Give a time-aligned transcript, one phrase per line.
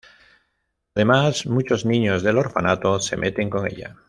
[0.95, 3.99] Además, muchos niños del orfanato se meten con ella.